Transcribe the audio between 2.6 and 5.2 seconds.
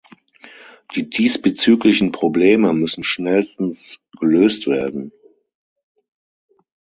müssen schnellstens gelöst werden.